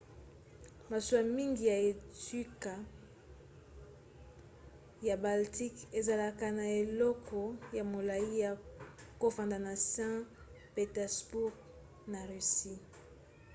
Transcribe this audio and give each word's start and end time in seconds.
masuwa 0.91 1.21
mingi 1.37 1.63
ya 1.71 1.77
etuka 1.91 2.73
ya 5.07 5.15
baltique 5.23 5.81
ezalaka 5.99 6.45
na 6.57 6.65
eleko 6.81 7.41
ya 7.77 7.83
molai 7.93 8.29
ya 8.45 8.51
kofanda 9.21 9.57
na 9.65 9.73
saint-pétersbourg 9.91 11.55
na 12.11 12.19
russie 12.31 12.79